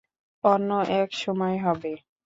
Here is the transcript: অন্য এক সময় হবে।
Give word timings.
অন্য 0.43 0.69
এক 0.99 1.09
সময় 1.15 1.57
হবে। 1.65 1.93